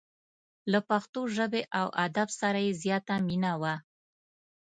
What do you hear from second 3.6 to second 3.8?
وه.